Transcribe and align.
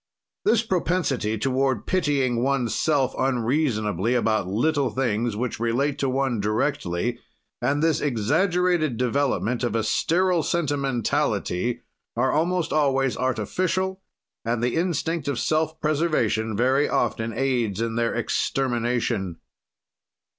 This 0.45 0.63
propensity 0.63 1.37
toward 1.37 1.85
pitying 1.85 2.41
oneself 2.41 3.13
unreasonably 3.19 4.15
about 4.15 4.47
little 4.47 4.89
things 4.89 5.35
which 5.37 5.59
relate 5.59 5.99
to 5.99 6.09
one 6.09 6.39
directly 6.39 7.19
and 7.61 7.83
this 7.83 8.01
exaggerated 8.01 8.97
development 8.97 9.63
of 9.63 9.75
a 9.75 9.83
sterile 9.83 10.41
sentimentality 10.41 11.83
are 12.17 12.31
almost 12.31 12.73
always 12.73 13.15
artificial, 13.15 14.01
and 14.43 14.63
the 14.63 14.75
instinct 14.75 15.27
of 15.27 15.37
self 15.37 15.79
preservation 15.79 16.57
very 16.57 16.89
often 16.89 17.31
aids 17.31 17.79
in 17.79 17.93
their 17.93 18.15
extermination. 18.15 19.35